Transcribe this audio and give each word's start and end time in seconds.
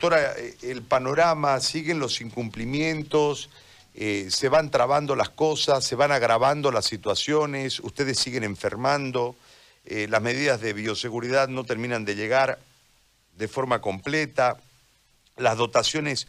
Doctora, 0.00 0.32
eh, 0.38 0.56
el 0.62 0.80
panorama, 0.80 1.60
siguen 1.60 1.98
los 1.98 2.22
incumplimientos, 2.22 3.50
eh, 3.94 4.28
se 4.30 4.48
van 4.48 4.70
trabando 4.70 5.14
las 5.14 5.28
cosas, 5.28 5.84
se 5.84 5.94
van 5.94 6.10
agravando 6.10 6.72
las 6.72 6.86
situaciones, 6.86 7.80
ustedes 7.80 8.18
siguen 8.18 8.42
enfermando, 8.42 9.36
eh, 9.84 10.06
las 10.08 10.22
medidas 10.22 10.62
de 10.62 10.72
bioseguridad 10.72 11.48
no 11.48 11.64
terminan 11.64 12.06
de 12.06 12.16
llegar 12.16 12.58
de 13.36 13.46
forma 13.46 13.82
completa, 13.82 14.56
las 15.36 15.58
dotaciones 15.58 16.28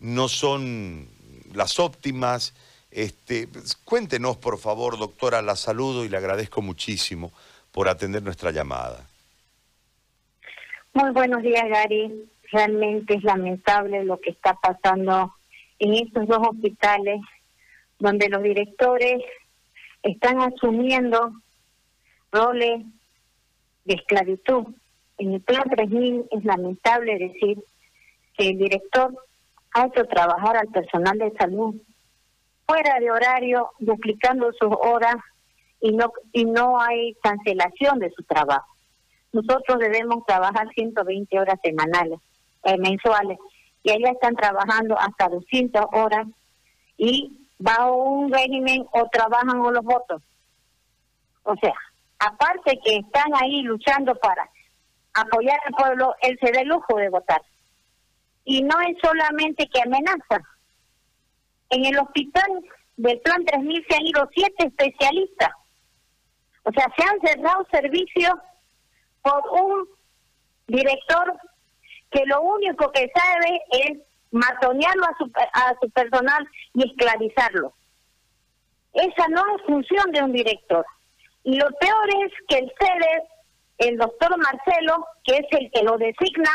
no 0.00 0.26
son 0.26 1.06
las 1.52 1.78
óptimas. 1.78 2.54
Este, 2.90 3.46
cuéntenos, 3.84 4.38
por 4.38 4.58
favor, 4.58 4.98
doctora, 4.98 5.42
la 5.42 5.56
saludo 5.56 6.06
y 6.06 6.08
le 6.08 6.16
agradezco 6.16 6.62
muchísimo 6.62 7.30
por 7.72 7.90
atender 7.90 8.22
nuestra 8.22 8.52
llamada. 8.52 9.06
Muy 10.94 11.10
buenos 11.10 11.42
días, 11.42 11.68
Gary 11.68 12.31
realmente 12.52 13.14
es 13.14 13.24
lamentable 13.24 14.04
lo 14.04 14.20
que 14.20 14.30
está 14.30 14.54
pasando 14.54 15.34
en 15.78 15.94
estos 15.94 16.28
dos 16.28 16.46
hospitales, 16.48 17.20
donde 17.98 18.28
los 18.28 18.42
directores 18.42 19.22
están 20.02 20.40
asumiendo 20.40 21.32
roles 22.30 22.84
de 23.84 23.94
esclavitud. 23.94 24.66
En 25.18 25.34
el 25.34 25.40
plan 25.40 25.64
3000 25.68 26.26
es 26.30 26.44
lamentable 26.44 27.18
decir 27.18 27.58
que 28.36 28.50
el 28.50 28.58
director 28.58 29.14
ha 29.74 29.86
hecho 29.86 30.04
trabajar 30.06 30.56
al 30.56 30.68
personal 30.68 31.18
de 31.18 31.32
salud 31.32 31.74
fuera 32.66 33.00
de 33.00 33.10
horario, 33.10 33.70
duplicando 33.78 34.52
sus 34.52 34.70
horas 34.80 35.16
y 35.80 35.92
no 35.92 36.12
y 36.32 36.44
no 36.44 36.80
hay 36.80 37.14
cancelación 37.22 37.98
de 37.98 38.10
su 38.10 38.22
trabajo. 38.24 38.66
Nosotros 39.32 39.78
debemos 39.78 40.24
trabajar 40.26 40.68
120 40.74 41.38
horas 41.40 41.58
semanales 41.62 42.20
eh, 42.64 42.78
mensuales 42.78 43.38
y 43.82 43.90
allá 43.90 44.10
están 44.12 44.34
trabajando 44.36 44.98
hasta 44.98 45.28
200 45.28 45.84
horas 45.92 46.26
y 46.96 47.48
va 47.66 47.90
un 47.90 48.32
régimen 48.32 48.86
o 48.92 49.08
trabajan 49.08 49.60
o 49.60 49.70
los 49.70 49.84
votos. 49.84 50.22
O 51.44 51.54
sea, 51.56 51.74
aparte 52.18 52.78
que 52.84 52.96
están 52.96 53.32
ahí 53.40 53.62
luchando 53.62 54.14
para 54.16 54.48
apoyar 55.14 55.58
al 55.66 55.74
pueblo, 55.74 56.14
él 56.22 56.38
se 56.40 56.52
da 56.52 56.62
lujo 56.62 56.96
de 56.96 57.08
votar. 57.08 57.42
Y 58.44 58.62
no 58.62 58.80
es 58.80 58.96
solamente 59.02 59.68
que 59.68 59.80
amenaza. 59.80 60.40
En 61.70 61.84
el 61.84 61.98
hospital 61.98 62.64
del 62.96 63.20
Plan 63.20 63.44
3000 63.44 63.86
se 63.88 63.96
han 63.96 64.06
ido 64.06 64.28
siete 64.34 64.66
especialistas. 64.66 65.50
O 66.64 66.72
sea, 66.72 66.86
se 66.96 67.04
han 67.04 67.20
cerrado 67.20 67.66
servicios 67.70 68.34
por 69.22 69.42
un 69.50 69.88
director 70.68 71.34
que 72.12 72.24
lo 72.26 72.40
único 72.42 72.90
que 72.92 73.10
sabe 73.14 73.60
es 73.70 73.98
matonearlo 74.30 75.04
a 75.04 75.16
su, 75.18 75.30
a 75.54 75.74
su 75.80 75.90
personal 75.90 76.48
y 76.74 76.88
esclavizarlo. 76.88 77.72
Esa 78.92 79.28
no 79.28 79.42
es 79.56 79.62
función 79.66 80.10
de 80.12 80.22
un 80.22 80.32
director. 80.32 80.84
Y 81.44 81.56
lo 81.56 81.68
peor 81.80 82.08
es 82.24 82.32
que 82.48 82.58
el 82.58 82.72
CEDES, 82.78 83.24
el 83.78 83.96
doctor 83.96 84.36
Marcelo, 84.36 85.06
que 85.24 85.36
es 85.36 85.46
el 85.50 85.70
que 85.70 85.82
lo 85.82 85.96
designa, 85.98 86.50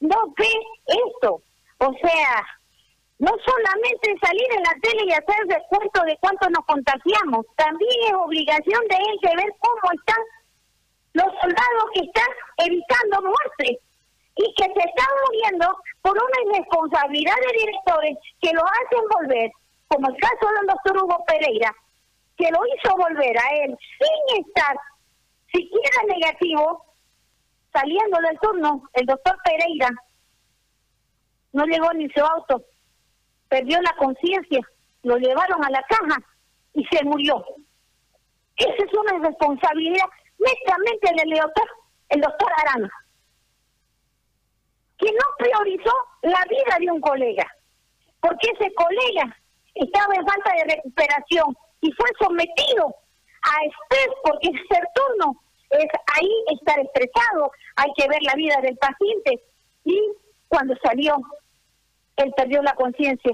no 0.00 0.16
ve 0.36 0.52
esto. 0.86 1.42
O 1.78 1.92
sea, 2.02 2.46
no 3.18 3.32
solamente 3.44 4.14
salir 4.22 4.46
en 4.56 4.62
la 4.62 4.74
tele 4.82 5.02
y 5.06 5.12
hacer 5.12 5.46
recuento 5.48 6.02
de 6.04 6.16
cuánto 6.20 6.48
nos 6.50 6.64
contagiamos, 6.64 7.44
también 7.56 7.90
es 8.06 8.14
obligación 8.14 8.80
de 8.88 8.96
él 8.96 9.18
de 9.22 9.36
ver 9.36 9.54
cómo 9.58 9.92
están 9.92 10.22
los 11.12 11.26
soldados 11.40 11.84
que 11.94 12.00
están 12.00 12.28
evitando 12.58 13.20
muertes 13.22 13.78
y 14.36 14.54
que 14.54 14.64
se 14.64 14.88
están 14.88 15.08
muriendo 15.26 15.76
por 16.02 16.12
una 16.12 16.54
irresponsabilidad 16.54 17.34
de 17.46 17.58
directores 17.58 18.18
que 18.40 18.52
lo 18.52 18.62
hacen 18.62 19.04
volver, 19.18 19.50
como 19.88 20.08
el 20.08 20.16
caso 20.16 20.46
del 20.56 20.66
doctor 20.66 21.02
Hugo 21.02 21.24
Pereira, 21.26 21.74
que 22.36 22.50
lo 22.50 22.60
hizo 22.66 22.96
volver 22.96 23.36
a 23.38 23.64
él 23.64 23.76
sin 23.98 24.44
estar 24.46 24.76
siquiera 25.52 26.02
negativo, 26.08 26.84
saliendo 27.72 28.18
del 28.20 28.38
turno, 28.40 28.88
el 28.94 29.06
doctor 29.06 29.36
Pereira 29.44 29.90
no 31.52 31.64
llegó 31.64 31.92
ni 31.92 32.08
su 32.10 32.20
auto, 32.20 32.62
perdió 33.48 33.80
la 33.82 33.94
conciencia, 33.98 34.60
lo 35.02 35.16
llevaron 35.16 35.64
a 35.64 35.70
la 35.70 35.82
caja 35.82 36.16
y 36.74 36.84
se 36.86 37.04
murió. 37.04 37.44
Esa 38.56 38.84
es 38.84 38.94
una 38.94 39.16
irresponsabilidad 39.16 40.06
netamente 40.38 41.12
del 41.16 41.38
doctor, 41.38 41.68
el 42.10 42.20
doctor 42.20 42.52
Arana 42.58 42.90
que 45.00 45.10
no 45.12 45.24
priorizó 45.38 45.92
la 46.22 46.44
vida 46.48 46.76
de 46.78 46.90
un 46.90 47.00
colega, 47.00 47.46
porque 48.20 48.50
ese 48.50 48.72
colega 48.74 49.36
estaba 49.74 50.14
en 50.14 50.26
falta 50.26 50.52
de 50.56 50.74
recuperación 50.74 51.56
y 51.80 51.92
fue 51.92 52.08
sometido 52.20 52.94
a 53.42 53.64
estrés 53.64 54.14
porque 54.22 54.50
ser 54.68 54.84
turno 54.94 55.42
es 55.70 55.86
ahí 56.18 56.30
estar 56.52 56.78
estresado, 56.80 57.50
hay 57.76 57.90
que 57.96 58.08
ver 58.08 58.22
la 58.22 58.34
vida 58.34 58.60
del 58.60 58.76
paciente 58.76 59.42
y 59.84 59.98
cuando 60.48 60.74
salió 60.82 61.16
él 62.16 62.32
perdió 62.36 62.60
la 62.62 62.74
conciencia 62.74 63.32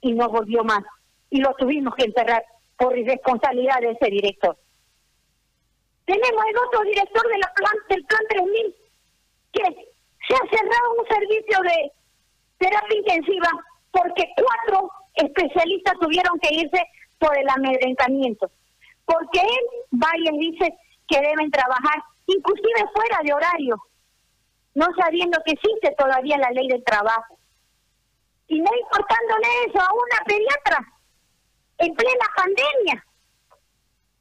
y 0.00 0.12
no 0.12 0.28
volvió 0.28 0.64
más 0.64 0.82
y 1.30 1.40
lo 1.40 1.54
tuvimos 1.54 1.94
que 1.94 2.04
enterrar 2.04 2.44
por 2.76 2.96
irresponsabilidad 2.96 3.80
de 3.80 3.90
ese 3.90 4.10
director. 4.10 4.56
Tenemos 6.04 6.44
el 6.48 6.58
otro 6.66 6.82
director 6.82 7.28
de 7.28 7.38
la 7.38 7.52
plan, 7.54 7.74
del 7.90 8.04
plan 8.06 8.22
3000 8.30 8.76
que 9.52 9.88
se 10.28 10.34
ha 10.34 10.50
cerrado 10.50 10.92
un 10.98 11.06
servicio 11.08 11.58
de 11.62 11.92
terapia 12.58 12.98
intensiva 12.98 13.48
porque 13.90 14.28
cuatro 14.36 14.90
especialistas 15.14 15.94
tuvieron 16.00 16.38
que 16.40 16.54
irse 16.54 16.84
por 17.18 17.36
el 17.36 17.48
amedrentamiento. 17.48 18.50
Porque 19.06 19.40
él 19.40 19.98
va 20.02 20.10
y 20.16 20.38
dice 20.38 20.74
que 21.08 21.20
deben 21.20 21.50
trabajar 21.50 22.02
inclusive 22.26 22.84
fuera 22.94 23.18
de 23.24 23.32
horario, 23.32 23.76
no 24.74 24.86
sabiendo 25.00 25.38
que 25.46 25.52
existe 25.52 25.94
todavía 25.96 26.36
la 26.36 26.50
ley 26.50 26.68
del 26.68 26.84
trabajo. 26.84 27.38
Y 28.48 28.60
no 28.60 28.70
importándole 28.82 29.46
eso 29.66 29.80
a 29.80 29.92
una 29.92 30.24
pediatra 30.26 30.78
en 31.78 31.94
plena 31.94 32.26
pandemia. 32.36 33.06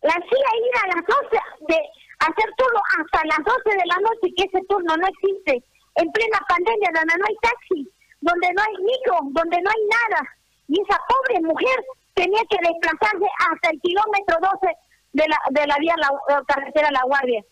La 0.04 0.14
hacía 0.14 0.48
ir 0.64 0.78
a 0.84 0.96
las 0.96 1.06
12 1.06 1.40
de 1.68 1.80
hacer 2.20 2.54
turno 2.58 2.80
hasta 2.98 3.28
las 3.28 3.46
12 3.46 3.78
de 3.78 3.86
la 3.86 3.96
noche, 3.98 4.34
que 4.38 4.44
ese 4.44 4.66
turno 4.68 4.96
no 4.96 5.08
existe 5.08 5.64
en 5.98 6.12
plena 6.12 6.40
pandemia, 6.48 6.90
donde 6.94 7.16
no 7.18 7.26
hay 7.28 7.36
taxi, 7.42 7.92
donde 8.22 8.48
no 8.54 8.62
hay 8.62 8.84
micro, 8.84 9.18
donde 9.32 9.62
no 9.62 9.70
hay 9.70 9.84
nada. 9.90 10.22
Y 10.68 10.82
esa 10.82 11.00
pobre 11.08 11.42
mujer 11.42 11.78
tenía 12.14 12.42
que 12.50 12.58
desplazarse 12.62 13.26
hasta 13.50 13.70
el 13.70 13.82
kilómetro 13.82 14.38
12 14.42 14.76
de 15.14 15.26
la, 15.28 15.40
de 15.52 15.68
la 15.68 15.78
vía 15.78 15.96
la, 15.98 16.44
carretera 16.48 16.92
La 16.92 17.04
Guardia. 17.04 17.44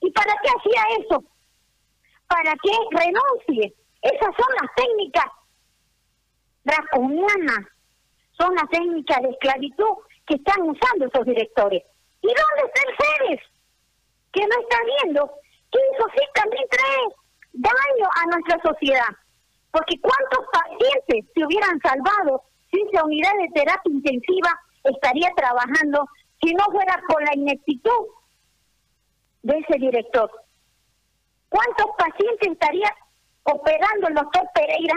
¿Y 0.00 0.10
para 0.10 0.32
qué 0.42 0.48
hacía 0.48 0.82
eso? 1.00 1.24
Para 2.26 2.52
que 2.62 2.72
renuncie. 2.90 3.74
Esas 4.02 4.34
son 4.36 4.54
las 4.60 4.74
técnicas 4.76 5.24
draconianas, 6.64 7.66
son 8.32 8.54
las 8.54 8.68
técnicas 8.70 9.22
de 9.22 9.30
esclavitud 9.30 9.96
que 10.26 10.34
están 10.34 10.62
usando 10.62 11.06
esos 11.06 11.24
directores. 11.24 11.82
¿Y 12.20 12.26
dónde 12.26 12.72
está 12.74 13.24
el? 13.30 13.40
Que 14.32 14.46
no 14.46 14.60
está 14.60 14.78
viendo 14.84 15.30
que 15.70 15.78
eso 15.94 16.06
sí 16.14 16.22
también 16.34 16.64
trae 16.68 17.25
daño 17.56 18.08
a 18.14 18.26
nuestra 18.26 18.60
sociedad. 18.62 19.08
Porque 19.70 20.00
cuántos 20.00 20.46
pacientes 20.52 21.32
se 21.34 21.44
hubieran 21.44 21.80
salvado 21.80 22.42
si 22.70 22.80
esa 22.82 23.04
unidad 23.04 23.32
de 23.38 23.48
terapia 23.60 23.92
intensiva 23.92 24.60
estaría 24.84 25.30
trabajando 25.36 26.06
si 26.42 26.52
no 26.54 26.64
fuera 26.66 27.00
por 27.08 27.22
la 27.22 27.34
ineptitud 27.34 28.06
de 29.42 29.58
ese 29.58 29.78
director. 29.78 30.30
¿Cuántos 31.48 31.86
pacientes 31.96 32.50
estaría 32.50 32.94
operando 33.44 34.08
el 34.08 34.14
doctor 34.14 34.42
Pereira 34.54 34.94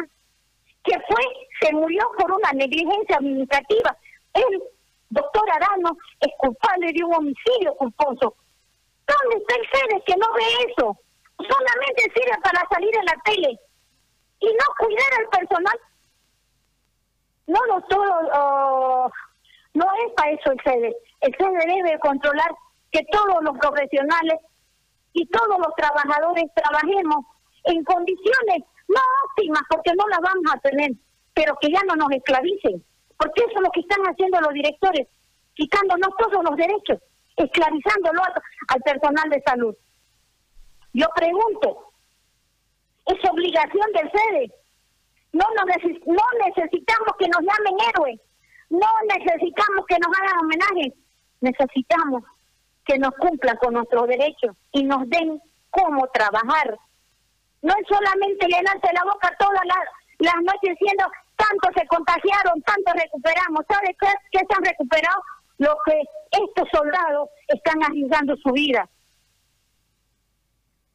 que 0.84 0.98
fue, 1.08 1.24
se 1.62 1.74
murió 1.74 2.10
por 2.18 2.32
una 2.32 2.52
negligencia 2.54 3.18
administrativa? 3.18 3.96
El 4.34 4.64
doctor 5.10 5.44
Arano 5.52 5.92
es 6.20 6.30
culpable 6.38 6.92
de 6.94 7.04
un 7.04 7.14
homicidio 7.14 7.76
culposo. 7.78 8.36
¿Dónde 9.08 9.38
está 9.38 9.56
el 9.56 9.68
FEDES 9.68 10.04
que 10.06 10.18
no 10.18 10.28
ve 10.34 10.72
eso? 10.72 10.98
Solamente 11.48 12.04
sirve 12.14 12.38
para 12.44 12.68
salir 12.70 12.96
en 12.96 13.06
la 13.06 13.16
tele 13.24 13.60
y 14.40 14.48
no 14.48 14.66
cuidar 14.78 15.14
al 15.20 15.28
personal. 15.30 15.80
No, 17.48 17.60
no 19.74 19.86
es 20.06 20.14
para 20.16 20.32
eso 20.32 20.52
el 20.52 20.60
sede. 20.64 20.96
El 21.22 21.36
sede 21.36 21.84
debe 21.84 22.00
controlar 22.00 22.52
que 22.92 23.06
todos 23.12 23.44
los 23.44 23.58
profesionales 23.58 24.40
y 25.14 25.26
todos 25.28 25.58
los 25.58 25.76
trabajadores 25.76 26.46
trabajemos 26.54 27.26
en 27.66 27.84
condiciones 27.84 28.64
no 28.88 29.00
óptimas, 29.26 29.62
porque 29.70 29.92
no 29.96 30.08
las 30.08 30.20
vamos 30.20 30.52
a 30.54 30.60
tener, 30.60 30.92
pero 31.34 31.56
que 31.62 31.72
ya 31.72 31.82
no 31.88 31.96
nos 31.96 32.12
esclavicen, 32.12 32.84
porque 33.18 33.42
eso 33.42 33.54
es 33.56 33.62
lo 33.62 33.72
que 33.72 33.82
están 33.82 34.02
haciendo 34.06 34.42
los 34.42 34.54
directores, 34.54 35.08
quitándonos 35.54 36.10
todos 36.18 36.44
los 36.44 36.58
derechos, 36.58 36.98
esclavizándolo 37.38 38.22
al 38.68 38.82
personal 38.82 39.30
de 39.30 39.42
salud. 39.46 39.76
Yo 40.94 41.06
pregunto, 41.16 41.92
¿es 43.06 43.30
obligación 43.30 43.92
del 43.94 44.12
sede 44.12 44.52
No, 45.34 45.46
no 45.56 45.66
necesitamos 46.46 47.16
que 47.18 47.28
nos 47.28 47.42
llamen 47.42 47.78
héroes, 47.90 48.20
no 48.70 48.88
necesitamos 49.08 49.86
que 49.88 49.98
nos 50.00 50.18
hagan 50.18 50.40
homenaje, 50.40 50.94
necesitamos 51.42 52.24
que 52.86 52.98
nos 52.98 53.14
cumplan 53.16 53.58
con 53.58 53.74
nuestros 53.76 54.08
derechos 54.08 54.56
y 54.72 54.84
nos 54.84 55.08
den 55.10 55.42
cómo 55.70 56.08
trabajar. 56.08 56.78
No 57.62 57.74
es 57.74 57.88
solamente 57.88 58.48
llenarse 58.48 58.94
la 58.94 59.04
boca 59.04 59.36
todas 59.38 59.62
las, 59.66 59.86
las 60.20 60.36
noches 60.42 60.76
diciendo 60.80 61.06
tanto 61.36 61.70
se 61.80 61.88
contagiaron, 61.88 62.62
tanto 62.64 62.92
recuperamos. 62.94 63.66
¿Sabes 63.70 63.96
qué 64.32 64.40
se 64.40 64.56
han 64.56 64.66
recuperado? 64.66 65.22
Lo 65.58 65.76
que 65.86 66.02
estos 66.32 66.68
soldados 66.72 67.30
están 67.48 67.84
arriesgando 67.84 68.36
su 68.38 68.52
vida. 68.52 68.88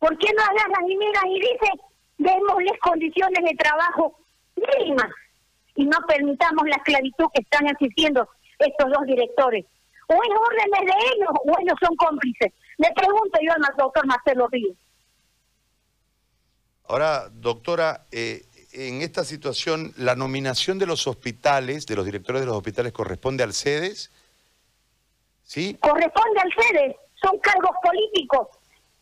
¿Por 0.05 0.19
qué 0.19 0.29
no 0.37 0.43
agarran 0.43 0.91
y 0.91 0.97
miran 0.99 1.27
y 1.29 1.41
dicen, 1.41 1.81
démosles 2.19 2.79
condiciones 2.83 3.43
de 3.43 3.57
trabajo 3.57 4.21
mínimas 4.55 5.11
y 5.77 5.87
no 5.87 5.97
permitamos 6.07 6.67
la 6.67 6.77
esclavitud 6.77 7.25
que 7.33 7.41
están 7.41 7.67
asistiendo 7.75 8.29
estos 8.59 8.91
dos 8.93 9.07
directores? 9.07 9.65
¿O 10.09 10.13
es 10.13 10.31
órdenes 10.39 10.95
de 10.95 11.07
ellos 11.15 11.31
o 11.33 11.59
ellos 11.59 11.79
son 11.81 11.97
cómplices? 11.97 12.53
Le 12.77 12.93
pregunto 12.95 13.39
yo 13.43 13.53
al 13.55 13.77
doctor 13.79 14.07
Marcelo 14.07 14.47
Ríos. 14.49 14.77
Ahora, 16.87 17.31
doctora, 17.33 18.05
eh, 18.13 18.43
en 18.75 19.01
esta 19.01 19.25
situación, 19.25 19.95
¿la 19.97 20.17
nominación 20.17 20.79
de 20.79 20.85
los 20.85 21.07
hospitales, 21.07 21.87
de 21.87 21.97
los 21.97 22.05
directores 22.05 22.43
de 22.43 22.47
los 22.47 22.57
hospitales, 22.57 22.93
corresponde 22.93 23.43
al 23.43 23.55
CEDES? 23.55 24.13
¿Sí? 25.45 25.79
Corresponde 25.81 26.41
al 26.43 26.53
CEDES, 26.53 26.95
son 27.23 27.39
cargos 27.39 27.75
políticos. 27.83 28.49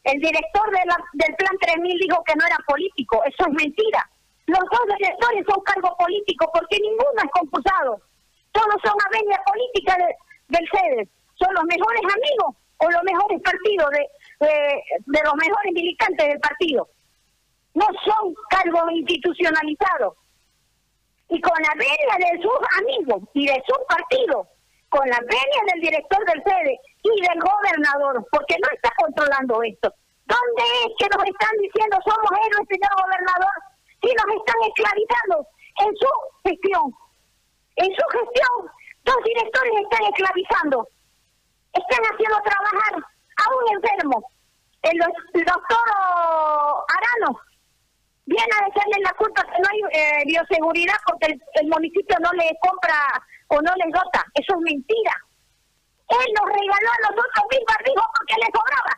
El 0.05 0.19
director 0.21 0.71
de 0.71 0.81
del 1.15 1.35
Plan 1.37 1.57
3000 1.61 1.99
dijo 1.99 2.25
que 2.25 2.35
no 2.35 2.45
era 2.45 2.59
político, 2.67 3.23
eso 3.25 3.47
es 3.47 3.55
mentira. 3.55 4.09
Los 4.47 4.59
dos 4.59 4.97
directores 4.99 5.45
son 5.49 5.63
cargos 5.63 5.93
políticos 5.97 6.49
porque 6.53 6.79
ninguno 6.81 7.23
es 7.23 7.31
concursado. 7.31 8.01
Todos 8.51 8.77
son 8.85 8.95
aveñas 9.07 9.39
políticas 9.47 9.97
del 10.49 10.69
CEDES. 10.69 11.09
Son 11.39 11.55
los 11.55 11.65
mejores 11.65 12.03
amigos 12.03 12.57
o 12.79 12.91
los 12.91 13.03
mejores 13.05 13.41
partidos 13.43 13.91
de, 13.91 14.09
de, 15.07 15.21
los 15.25 15.35
mejores 15.35 15.73
militantes 15.73 16.29
del 16.29 16.41
partido. 16.41 16.89
No 17.75 17.87
son 18.05 18.35
cargos 18.51 18.93
institucionalizados. 18.93 20.15
Y 21.29 21.41
con 21.41 21.63
la 21.63 21.73
venia 21.79 22.31
de 22.31 22.43
sus 22.43 22.59
amigos 22.81 23.23
y 23.33 23.47
de 23.47 23.63
su 23.67 23.75
partido, 23.89 24.47
con 24.93 25.09
la 25.09 25.19
venia 25.25 25.63
del 25.73 25.81
director 25.81 26.21
del 26.29 26.43
CEDES 26.45 26.79
y 27.03 27.13
del 27.25 27.41
gobernador, 27.41 28.21
porque 28.31 28.57
no 28.61 28.69
está 28.77 28.93
controlando 29.01 29.63
esto. 29.65 29.89
¿Dónde 30.29 30.65
es 30.85 30.93
que 31.01 31.09
nos 31.09 31.25
están 31.25 31.55
diciendo 31.59 31.97
somos 32.05 32.31
héroes, 32.45 32.69
señor 32.69 32.93
gobernador? 33.01 33.57
Si 34.05 34.11
nos 34.13 34.29
están 34.37 34.61
esclavizando 34.69 35.37
en 35.81 35.91
su 35.97 36.11
gestión. 36.45 36.85
En 37.77 37.91
su 37.97 38.05
gestión, 38.13 38.55
dos 39.05 39.21
directores 39.25 39.73
están 39.81 40.05
esclavizando 40.13 40.87
están 41.73 42.05
haciendo 42.05 42.37
trabajar 42.43 42.95
a 42.97 43.45
un 43.57 43.77
enfermo. 43.77 44.31
El, 44.83 44.99
doctor 44.99 45.79
Arano 46.97 47.39
viene 48.27 48.53
a 48.61 48.65
decirle 48.67 49.03
la 49.05 49.13
culpa 49.15 49.43
que 49.45 49.61
no 49.61 49.69
hay 49.71 49.81
eh, 49.93 50.23
bioseguridad 50.27 50.97
porque 51.07 51.39
el, 51.55 51.69
municipio 51.69 52.17
no 52.21 52.33
le 52.33 52.51
compra 52.61 52.95
o 53.53 53.61
no 53.61 53.73
le 53.77 53.89
dota. 53.93 54.25
Eso 54.35 54.57
es 54.57 54.63
mentira. 54.65 55.15
Él 56.09 56.29
nos 56.37 56.49
regaló 56.49 56.89
a 56.89 57.03
nosotros 57.09 57.45
mil 57.53 57.65
barbijos 57.69 58.09
porque 58.17 58.37
le 58.41 58.49
cobraba, 58.53 58.93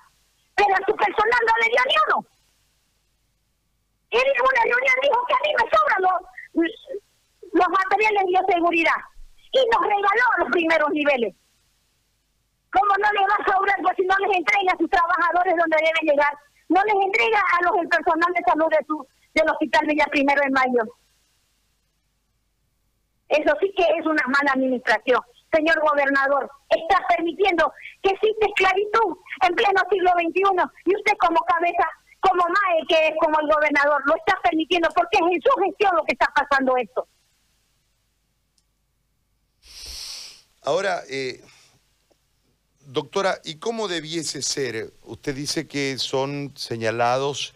pero 0.54 0.72
a 0.74 0.82
su 0.86 0.94
personal 0.94 1.42
no 1.46 1.54
le 1.62 1.68
dio 1.70 1.82
ni 1.86 1.96
uno. 2.06 2.16
Él 4.14 4.26
en 4.30 4.42
una 4.46 4.62
reunión 4.62 4.98
dijo 5.02 5.18
que 5.26 5.34
a 5.34 5.42
mí 5.42 5.50
me 5.58 5.66
sobran 5.70 6.00
los, 6.06 7.68
materiales 7.70 8.22
de 8.22 8.30
bioseguridad 8.30 9.00
y 9.50 9.60
nos 9.70 9.82
regaló 9.82 10.26
los 10.38 10.50
primeros 10.50 10.90
niveles. 10.90 11.34
¿Cómo 12.70 12.94
no 12.98 13.10
le 13.10 13.26
va 13.26 13.36
a 13.38 13.46
sobrar 13.46 13.78
pues, 13.82 13.94
si 13.96 14.04
no 14.06 14.14
les 14.18 14.38
entrega 14.38 14.72
a 14.74 14.78
sus 14.78 14.90
trabajadores 14.90 15.54
donde 15.54 15.78
deben 15.78 16.06
llegar? 16.10 16.34
No 16.68 16.82
les 16.82 16.98
entrega 16.98 17.38
a 17.38 17.62
los 17.62 17.74
el 17.78 17.88
personal 17.88 18.32
de 18.34 18.42
salud 18.42 18.70
de 18.70 18.82
su, 18.86 19.06
del 19.34 19.50
Hospital 19.50 19.86
Villa 19.86 20.06
Primero 20.10 20.42
de 20.42 20.50
Mayo. 20.50 20.82
Eso 23.28 23.54
sí 23.60 23.72
que 23.76 23.82
es 23.82 24.06
una 24.06 24.22
mala 24.26 24.52
administración. 24.52 25.20
Señor 25.52 25.80
gobernador, 25.80 26.50
está 26.68 26.98
permitiendo 27.08 27.72
que 28.02 28.10
existe 28.10 28.46
esclavitud 28.46 29.16
en 29.46 29.54
pleno 29.54 29.80
siglo 29.90 30.10
XXI 30.18 30.42
y 30.86 30.96
usted 30.96 31.12
como 31.18 31.40
cabeza, 31.44 31.86
como 32.20 32.42
MAE, 32.42 32.86
que 32.88 33.08
es 33.08 33.14
como 33.20 33.38
el 33.40 33.46
gobernador, 33.46 34.02
lo 34.06 34.16
está 34.16 34.36
permitiendo 34.42 34.88
porque 34.94 35.18
es 35.18 35.36
en 35.36 35.42
su 35.42 35.50
gestión 35.62 35.96
lo 35.96 36.04
que 36.04 36.12
está 36.12 36.26
pasando 36.34 36.76
esto. 36.76 37.06
Ahora, 40.62 41.02
eh, 41.08 41.40
Doctora, 42.86 43.40
¿y 43.44 43.56
cómo 43.56 43.88
debiese 43.88 44.42
ser? 44.42 44.92
Usted 45.04 45.34
dice 45.34 45.66
que 45.66 45.96
son 45.98 46.52
señalados 46.54 47.54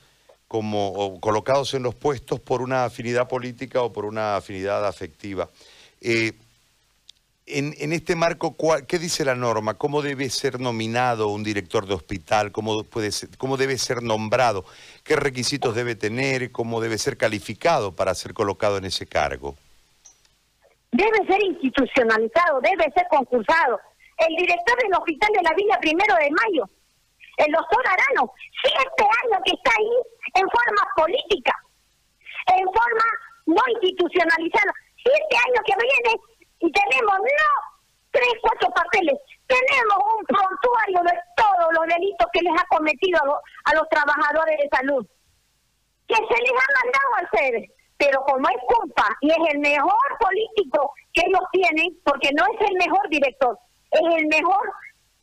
como 0.48 1.20
colocados 1.20 1.74
en 1.74 1.82
los 1.82 1.94
puestos 1.94 2.40
por 2.40 2.62
una 2.62 2.86
afinidad 2.86 3.28
política 3.28 3.82
o 3.82 3.92
por 3.92 4.06
una 4.06 4.36
afinidad 4.36 4.86
afectiva. 4.86 5.48
Eh, 6.00 6.32
en, 7.50 7.92
este 7.92 8.14
marco, 8.14 8.56
¿qué 8.86 8.98
dice 8.98 9.24
la 9.24 9.34
norma? 9.34 9.74
¿Cómo 9.74 10.02
debe 10.02 10.28
ser 10.28 10.60
nominado 10.60 11.28
un 11.28 11.42
director 11.42 11.86
de 11.86 11.94
hospital? 11.94 12.52
¿Cómo, 12.52 12.84
puede 12.84 13.10
¿Cómo 13.38 13.56
debe 13.56 13.78
ser 13.78 14.02
nombrado? 14.02 14.64
¿Qué 15.02 15.16
requisitos 15.16 15.74
debe 15.74 15.94
tener? 15.94 16.52
¿Cómo 16.52 16.80
debe 16.80 16.98
ser 16.98 17.16
calificado 17.16 17.92
para 17.92 18.14
ser 18.14 18.34
colocado 18.34 18.76
en 18.76 18.84
ese 18.84 19.06
cargo? 19.06 19.56
Debe 20.92 21.18
ser 21.26 21.42
institucionalizado, 21.42 22.60
debe 22.60 22.84
ser 22.94 23.06
concursado 23.10 23.80
el 24.18 24.36
director 24.36 24.76
del 24.82 24.94
hospital 24.94 25.30
de 25.32 25.42
la 25.42 25.54
Villa 25.54 25.78
Primero 25.80 26.14
de 26.16 26.30
Mayo, 26.30 26.68
el 27.38 27.52
doctor 27.52 27.84
Arano, 27.86 28.32
siete 28.62 29.08
años 29.24 29.40
que 29.44 29.52
está 29.52 29.70
ahí 29.78 30.17
en 30.34 30.46
forma 30.48 30.82
política, 30.96 31.54
en 32.56 32.64
forma 32.64 33.06
no 33.46 33.62
institucionalizada, 33.72 34.72
siete 34.96 35.36
años 35.46 35.62
que 35.64 35.74
viene 35.76 36.20
y 36.60 36.72
tenemos 36.72 37.18
no 37.18 37.78
tres, 38.10 38.32
cuatro 38.42 38.68
papeles, 38.70 39.14
tenemos 39.46 39.98
un 40.18 40.24
prontuario 40.24 41.00
de 41.02 41.14
todos 41.36 41.68
los 41.72 41.86
delitos 41.86 42.26
que 42.32 42.42
les 42.42 42.52
ha 42.52 42.64
cometido 42.68 43.18
a, 43.64 43.74
los 43.74 43.88
trabajadores 43.88 44.58
de 44.58 44.68
salud, 44.76 45.06
que 46.06 46.16
se 46.16 46.42
les 46.42 46.52
ha 46.52 46.68
mandado 46.80 47.08
a 47.14 47.24
hacer, 47.26 47.64
pero 47.96 48.22
como 48.22 48.48
es 48.48 48.56
culpa 48.66 49.06
y 49.20 49.30
es 49.30 49.54
el 49.54 49.58
mejor 49.58 50.08
político 50.20 50.92
que 51.12 51.22
ellos 51.26 51.42
tienen, 51.52 51.98
porque 52.04 52.30
no 52.32 52.44
es 52.46 52.68
el 52.68 52.76
mejor 52.76 53.08
director, 53.08 53.58
es 53.90 54.14
el 54.16 54.26
mejor 54.26 54.72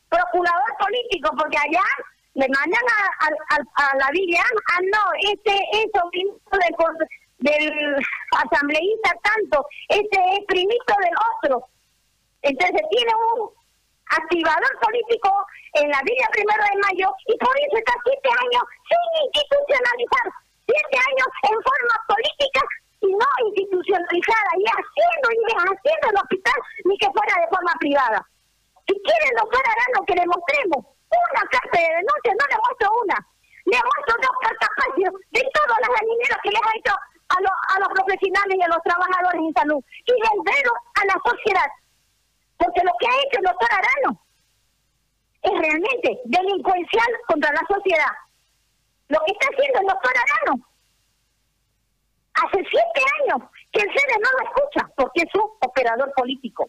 procurador 0.10 0.78
político, 0.80 1.32
porque 1.38 1.58
allá 1.58 1.84
le 2.36 2.48
mandan 2.52 2.84
a, 2.84 3.32
a, 3.56 3.98
la 3.98 4.12
Biblia, 4.12 4.44
ah, 4.44 4.80
no, 4.92 5.04
este 5.32 5.56
es 5.72 5.88
sobrino 5.96 6.36
del, 7.40 7.96
asambleísta 8.36 9.16
tanto, 9.24 9.66
este 9.88 10.20
es 10.36 10.46
primito 10.46 10.94
del 11.00 11.16
otro. 11.32 11.68
Entonces 12.42 12.82
tiene 12.92 13.12
un 13.16 13.50
activador 14.12 14.80
político 14.84 15.32
en 15.80 15.90
la 15.90 16.00
Villa 16.04 16.28
Primero 16.32 16.64
de 16.64 16.82
Mayo 16.84 17.08
y 17.26 17.38
por 17.40 17.56
eso 17.56 17.78
está 17.78 17.94
siete 18.04 18.30
años 18.30 18.64
sin 18.84 19.04
institucionalizar, 19.32 20.28
siete 20.68 20.98
años 21.08 21.28
en 21.48 21.56
forma 21.56 21.96
política 22.12 22.62
y 23.00 23.12
no 23.16 23.28
institucionalizada 23.48 24.52
y 24.60 24.66
haciendo 24.76 25.28
y 25.32 25.40
deshaciendo 25.48 26.06
el 26.12 26.20
hospital 26.20 26.60
ni 26.84 26.98
que 26.98 27.12
fuera 27.16 27.34
de 27.40 27.48
forma 27.48 27.74
privada. 27.80 28.20
Si 28.88 28.94
quieren 28.94 29.40
Arano 29.40 30.06
que 30.06 30.16
le 30.20 30.26
mostremos 30.28 30.96
una 31.16 31.44
carta 31.50 31.78
de 31.78 31.90
denuncia, 31.96 32.32
no 32.38 32.46
le 32.50 32.58
muestro 32.62 32.88
una. 33.04 33.18
Le 33.66 33.80
muestro 33.82 34.14
dos 34.22 34.36
cartas 34.42 34.70
de 34.98 35.42
todas 35.54 35.78
las 35.82 35.92
dañineras 36.00 36.40
que 36.44 36.54
les 36.54 36.62
ha 36.62 36.78
hecho 36.78 36.94
a, 36.94 37.38
a 37.42 37.80
los 37.80 37.90
profesionales 37.90 38.56
y 38.58 38.62
a 38.62 38.65
los 38.76 38.84
trabajadores 38.84 39.42
en 39.42 39.54
salud. 39.54 39.82
Y 40.06 40.12
del 40.12 40.70
a 40.70 41.04
la 41.08 41.18
sociedad. 41.24 41.70
Porque 42.58 42.82
lo 42.84 42.92
que 43.00 43.08
ha 43.08 43.18
hecho 43.24 43.40
el 43.40 43.48
doctor 43.48 43.70
Arano 43.72 44.12
es 45.44 45.52
realmente 45.52 46.10
delincuencial 46.26 47.12
contra 47.28 47.52
la 47.52 47.64
sociedad. 47.68 48.14
Lo 49.08 49.20
que 49.26 49.32
está 49.34 49.48
haciendo 49.54 49.80
el 49.80 49.88
doctor 49.88 50.14
Arano 50.18 50.56
hace 52.36 52.60
siete 52.68 53.02
años 53.22 53.50
que 53.72 53.82
el 53.82 53.90
CEDE 53.90 54.18
no 54.20 54.30
lo 54.32 54.42
escucha 54.44 54.90
porque 54.98 55.22
es 55.24 55.36
un 55.36 55.50
operador 55.62 56.12
político. 56.16 56.68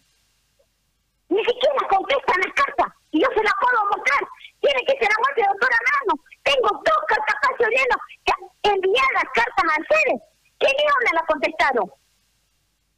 Ni 1.29 1.43
siquiera 1.45 1.89
contestan 1.89 2.41
las 2.45 2.55
cartas. 2.55 2.87
Y 3.11 3.21
yo 3.21 3.29
se 3.35 3.43
las 3.43 3.55
puedo 3.61 3.83
mostrar. 3.91 4.23
Tiene 4.61 4.81
que 4.87 4.99
ser 4.99 5.09
la 5.11 5.23
muerte 5.23 5.43
de 5.43 5.49
doctora 5.49 5.79
Mano. 5.91 6.15
Tengo 6.45 6.69
dos 6.71 7.01
cartas 7.09 7.37
llenos 7.59 8.01
que 8.25 8.71
enviar 8.71 9.07
las 9.15 9.29
cartas 9.33 9.65
al 9.77 9.87
CEDES. 9.87 10.36
Que 10.59 10.67
ni 10.67 10.85
una 10.85 11.21
la 11.21 11.27
contestaron. 11.27 11.91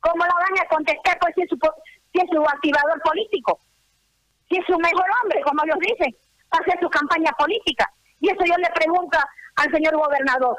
¿Cómo 0.00 0.24
la 0.24 0.34
van 0.34 0.64
a 0.64 0.68
contestar 0.68 1.18
pues, 1.20 1.34
si, 1.34 1.42
es 1.42 1.48
su, 1.48 1.58
si 2.12 2.20
es 2.20 2.30
su 2.30 2.42
activador 2.42 3.00
político? 3.02 3.60
Si 4.48 4.56
es 4.56 4.64
su 4.66 4.78
mejor 4.78 5.06
hombre, 5.22 5.42
como 5.42 5.64
ellos 5.64 5.78
dicen, 5.80 6.16
para 6.48 6.64
hacer 6.64 6.80
su 6.80 6.88
campaña 6.88 7.32
política. 7.32 7.90
Y 8.20 8.30
eso 8.30 8.44
yo 8.44 8.54
le 8.56 8.70
pregunto 8.74 9.18
al 9.56 9.70
señor 9.72 9.96
gobernador. 9.96 10.56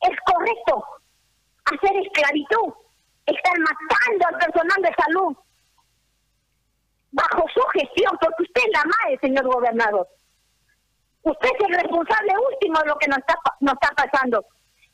¿Es 0.00 0.16
correcto 0.26 0.84
hacer 1.64 1.96
esclavitud, 1.96 2.72
estar 3.26 3.54
matando 3.58 4.26
al 4.28 4.38
personal 4.38 4.82
de 4.82 4.94
salud 5.02 5.36
bajo 7.12 7.44
su 7.54 7.60
gestión, 7.72 8.16
porque 8.20 8.42
usted 8.42 8.62
es 8.66 8.72
la 8.72 8.84
madre, 8.84 9.18
señor 9.20 9.46
gobernador. 9.46 10.08
Usted 11.22 11.48
es 11.58 11.66
el 11.66 11.74
responsable 11.74 12.32
último 12.52 12.78
de 12.80 12.86
lo 12.86 12.98
que 12.98 13.08
nos 13.08 13.18
está, 13.18 13.34
nos 13.60 13.74
está 13.74 13.94
pasando. 13.94 14.44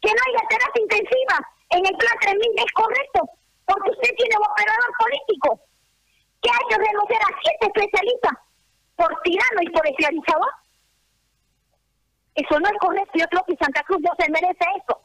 Que 0.02 0.10
no 0.10 0.20
haya 0.26 0.48
terapia 0.48 0.82
intensiva 0.82 1.36
en 1.70 1.86
el 1.86 1.96
plan 1.96 2.18
3000 2.20 2.52
es 2.58 2.72
correcto, 2.72 3.20
porque 3.64 3.90
usted 3.90 4.10
tiene 4.16 4.36
un 4.36 4.44
operador 4.50 4.90
político 4.98 5.60
que 6.42 6.50
hay 6.50 6.64
que 6.68 6.76
renunciar 6.76 7.22
a 7.22 7.38
siete 7.40 7.66
especialistas 7.70 8.32
por 8.96 9.08
tirano 9.22 9.62
y 9.62 9.70
por 9.70 9.86
esclavizador. 9.86 10.52
Eso 12.34 12.60
no 12.60 12.66
es 12.66 12.78
correcto. 12.80 13.12
Yo 13.14 13.26
creo 13.26 13.44
que 13.46 13.56
Santa 13.56 13.82
Cruz 13.84 14.00
no 14.02 14.12
se 14.18 14.30
merece 14.30 14.64
eso. 14.76 15.00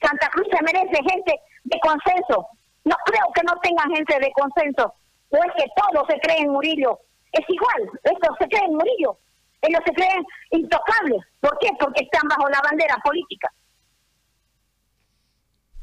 Santa 0.00 0.28
Cruz 0.30 0.46
se 0.50 0.62
merece 0.62 1.02
gente 1.10 1.40
de 1.64 1.78
consenso. 1.80 2.46
No 2.84 2.96
creo 3.06 3.26
que 3.34 3.42
no 3.42 3.54
tengan 3.62 3.90
gente 3.94 4.18
de 4.18 4.32
consenso. 4.32 4.94
O 5.30 5.36
es 5.36 5.52
que 5.56 5.66
todos 5.76 6.06
se 6.08 6.18
creen 6.20 6.50
Murillo. 6.50 6.98
Es 7.32 7.48
igual, 7.48 7.90
estos 8.04 8.36
se 8.38 8.48
creen 8.48 8.74
Murillo. 8.74 9.16
Ellos 9.62 9.80
se 9.86 9.94
creen 9.94 10.24
intocables. 10.50 11.22
¿Por 11.40 11.56
qué? 11.58 11.70
Porque 11.78 12.04
están 12.04 12.28
bajo 12.28 12.48
la 12.50 12.60
bandera 12.62 12.96
política. 13.02 13.48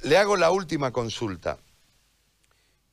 Le 0.02 0.18
hago 0.18 0.38
la 0.38 0.52
última 0.52 0.92
consulta. 0.92 1.58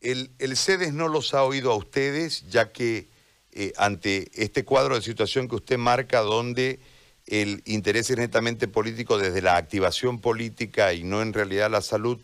El, 0.01 0.31
el 0.39 0.57
CEDES 0.57 0.93
no 0.93 1.09
los 1.09 1.35
ha 1.35 1.45
oído 1.45 1.73
a 1.73 1.77
ustedes, 1.77 2.49
ya 2.49 2.73
que 2.73 3.09
eh, 3.53 3.73
ante 3.77 4.31
este 4.35 4.65
cuadro 4.65 4.97
de 4.97 5.03
situación 5.03 5.49
que 5.49 5.55
usted 5.55 5.79
marca, 5.79 6.21
donde 6.21 6.81
el 7.27 7.63
interés 7.65 8.11
es 8.11 8.19
netamente 8.19 8.69
político 8.69 9.19
desde 9.19 9.41
la 9.41 9.57
activación 9.57 10.21
política 10.21 10.93
y 10.93 11.05
no 11.05 11.23
en 11.23 11.33
realidad 11.33 11.71
la 11.71 11.81
salud, 11.81 12.21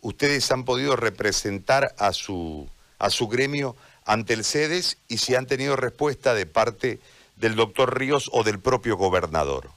ustedes 0.00 0.50
han 0.52 0.64
podido 0.64 0.94
representar 0.94 1.94
a 1.98 2.12
su, 2.12 2.68
a 2.98 3.10
su 3.10 3.28
gremio 3.28 3.76
ante 4.04 4.34
el 4.34 4.44
CEDES 4.44 4.98
y 5.08 5.18
si 5.18 5.34
han 5.34 5.46
tenido 5.46 5.76
respuesta 5.76 6.34
de 6.34 6.46
parte 6.46 7.00
del 7.36 7.56
doctor 7.56 7.98
Ríos 7.98 8.30
o 8.32 8.42
del 8.42 8.58
propio 8.60 8.96
gobernador. 8.96 9.70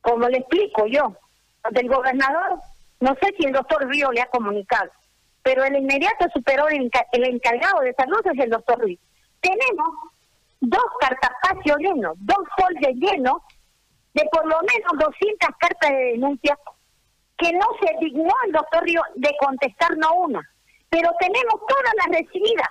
Como 0.00 0.28
le 0.28 0.38
explico 0.38 0.86
yo, 0.86 1.16
del 1.72 1.88
gobernador, 1.88 2.60
no 3.00 3.14
sé 3.20 3.34
si 3.38 3.46
el 3.46 3.52
doctor 3.52 3.86
Ríos 3.88 4.10
le 4.14 4.22
ha 4.22 4.26
comunicado, 4.26 4.90
pero 5.42 5.64
el 5.64 5.76
inmediato 5.76 6.26
superó 6.32 6.68
el, 6.68 6.90
encargado 7.12 7.80
de 7.80 7.94
salud 7.94 8.20
es 8.24 8.38
el 8.38 8.50
doctor 8.50 8.82
Ríos. 8.84 9.00
Tenemos 9.40 9.88
dos 10.60 10.84
cartapacios 11.00 11.78
llenos, 11.78 12.14
dos 12.18 12.38
folders 12.56 12.96
llenos 12.96 13.42
de 14.14 14.24
por 14.32 14.46
lo 14.46 14.58
menos 14.62 14.92
200 14.92 15.50
cartas 15.58 15.90
de 15.90 16.04
denuncia 16.12 16.58
que 17.36 17.52
no 17.52 17.66
se 17.80 17.94
dignó 18.00 18.32
el 18.46 18.52
doctor 18.52 18.84
Ríos 18.84 19.04
de 19.16 19.34
contestar 19.38 19.96
no 19.98 20.14
una, 20.14 20.50
pero 20.88 21.10
tenemos 21.18 21.60
todas 21.66 21.92
las 21.96 22.20
recibidas 22.20 22.68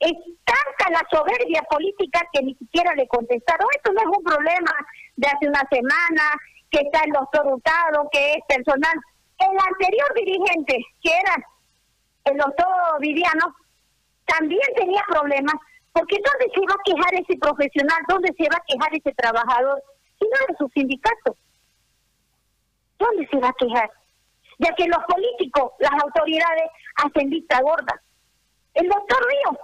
es 0.00 0.12
tanta 0.44 0.90
la 0.90 1.06
soberbia 1.10 1.62
política 1.62 2.20
que 2.32 2.42
ni 2.42 2.54
siquiera 2.56 2.94
le 2.94 3.08
contestaron. 3.08 3.66
Esto 3.74 3.92
no 3.92 4.00
es 4.00 4.18
un 4.18 4.24
problema 4.24 4.72
de 5.16 5.28
hace 5.28 5.48
una 5.48 5.62
semana, 5.70 6.22
que 6.70 6.80
está 6.80 7.00
el 7.04 7.12
doctor 7.12 7.46
Hurtado, 7.46 8.08
que 8.12 8.32
es 8.32 8.38
personal. 8.48 8.94
El 9.38 9.58
anterior 9.58 10.14
dirigente, 10.14 10.78
que 11.02 11.10
era 11.10 11.34
el 12.24 12.36
doctor 12.36 12.66
Viviano, 13.00 13.54
también 14.26 14.62
tenía 14.76 15.02
problemas, 15.08 15.54
porque 15.92 16.16
¿dónde 16.16 16.52
se 16.54 16.60
va 16.60 16.74
a 16.74 16.84
quejar 16.84 17.14
ese 17.14 17.38
profesional? 17.38 17.98
¿Dónde 18.08 18.32
se 18.36 18.44
va 18.44 18.56
a 18.56 18.64
quejar 18.66 18.94
ese 18.94 19.12
trabajador? 19.12 19.82
Si 20.18 20.26
no 20.26 20.36
es 20.48 20.58
su 20.58 20.68
sindicato. 20.68 21.36
¿Dónde 22.98 23.28
se 23.28 23.38
va 23.38 23.48
a 23.48 23.56
quejar? 23.58 23.90
Ya 24.58 24.74
que 24.74 24.86
los 24.86 25.04
políticos, 25.04 25.72
las 25.80 25.92
autoridades, 26.02 26.70
hacen 26.96 27.28
vista 27.28 27.60
gorda. 27.60 28.00
El 28.74 28.88
doctor 28.88 29.18
Río 29.28 29.58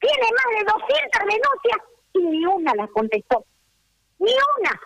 tiene 0.00 0.28
más 0.32 0.58
de 0.58 0.64
200 0.64 1.20
denuncias 1.20 1.78
y 2.14 2.18
ni 2.18 2.46
una 2.46 2.74
la 2.74 2.86
contestó. 2.88 3.44
Ni 4.18 4.32
una. 4.58 4.80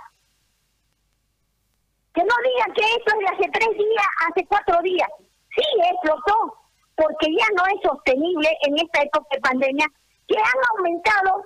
Que 2.18 2.24
no 2.24 2.34
digan 2.42 2.74
que 2.74 2.82
esto 2.82 3.12
es 3.14 3.18
de 3.20 3.26
hace 3.26 3.50
tres 3.52 3.78
días, 3.78 4.06
hace 4.28 4.44
cuatro 4.48 4.82
días. 4.82 5.08
Sí, 5.54 5.62
explotó, 5.88 6.52
porque 6.96 7.28
ya 7.30 7.46
no 7.56 7.62
es 7.72 7.80
sostenible 7.80 8.48
en 8.66 8.76
esta 8.76 9.02
época 9.02 9.28
de 9.30 9.40
pandemia, 9.40 9.86
que 10.26 10.36
han 10.36 10.76
aumentado 10.76 11.44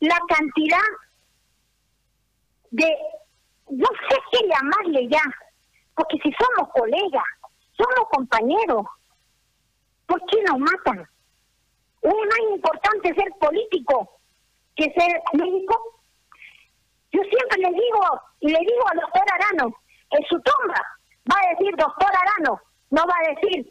la 0.00 0.18
cantidad 0.26 0.88
de, 2.70 2.96
no 3.68 3.86
sé 4.08 4.16
qué 4.32 4.48
llamarle 4.48 5.08
ya, 5.08 5.22
porque 5.94 6.16
si 6.22 6.32
somos 6.32 6.70
colegas, 6.72 7.24
somos 7.76 8.08
compañeros, 8.10 8.86
¿por 10.06 10.24
qué 10.24 10.42
nos 10.44 10.58
matan? 10.58 11.06
es 12.00 12.14
más 12.14 12.54
importante 12.54 13.14
ser 13.14 13.30
político 13.38 14.08
que 14.74 14.84
ser 14.84 15.20
médico. 15.34 16.00
Yo 17.12 17.20
siempre 17.20 17.58
le 17.58 17.72
digo, 17.72 18.22
y 18.40 18.48
le 18.48 18.58
digo 18.60 18.88
al 18.90 19.00
doctor 19.00 19.22
Arano, 19.34 19.74
en 20.10 20.22
su 20.26 20.40
tumba 20.40 20.80
va 21.30 21.36
a 21.40 21.50
decir 21.50 21.74
doctor 21.76 22.08
Arano, 22.08 22.60
no 22.90 23.02
va 23.06 23.14
a 23.18 23.34
decir 23.34 23.66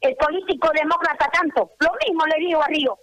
el 0.00 0.16
político 0.16 0.68
demócrata 0.74 1.26
tanto. 1.32 1.70
Lo 1.80 1.90
mismo 2.06 2.26
le 2.26 2.46
digo 2.46 2.62
a 2.62 2.66
Río. 2.66 2.98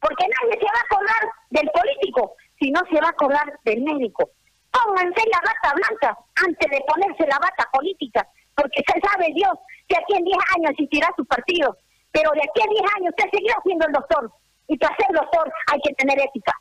Porque 0.00 0.26
nadie 0.26 0.58
se 0.58 0.66
va 0.66 0.80
a 0.80 0.84
acordar 0.84 1.30
del 1.50 1.70
político, 1.70 2.34
sino 2.58 2.80
se 2.90 3.00
va 3.00 3.06
a 3.06 3.10
acordar 3.10 3.58
del 3.64 3.82
médico. 3.82 4.30
Pónganse 4.70 5.22
la 5.30 5.40
bata 5.40 5.74
blanca 5.74 6.18
antes 6.44 6.70
de 6.70 6.84
ponerse 6.86 7.26
la 7.26 7.38
bata 7.38 7.68
política, 7.72 8.26
porque 8.56 8.82
se 8.86 9.00
sabe 9.00 9.32
Dios 9.32 9.52
que 9.86 9.96
aquí 9.96 10.14
en 10.16 10.24
10 10.24 10.36
años 10.56 10.70
existirá 10.70 11.08
su 11.16 11.24
partido 11.26 11.76
pero 12.12 12.30
de 12.32 12.42
aquí 12.44 12.60
a 12.60 12.70
10 12.70 12.82
años 12.96 13.14
usted 13.16 13.30
seguirá 13.32 13.56
siendo 13.64 13.86
el 13.86 13.92
doctor. 13.92 14.30
Y 14.68 14.78
para 14.78 14.94
ser 14.96 15.08
doctor 15.12 15.52
hay 15.72 15.80
que 15.80 15.94
tener 15.94 16.20
ética. 16.20 16.52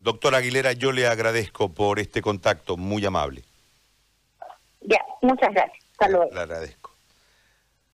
Doctor 0.00 0.34
Aguilera, 0.34 0.72
yo 0.72 0.92
le 0.92 1.06
agradezco 1.06 1.68
por 1.74 1.98
este 1.98 2.22
contacto 2.22 2.78
muy 2.78 3.04
amable. 3.04 3.44
Ya, 4.80 4.98
muchas 5.20 5.52
gracias. 5.52 5.84
Hasta 5.92 6.08
luego. 6.08 6.30
Le 6.32 6.40
agradezco. 6.40 6.79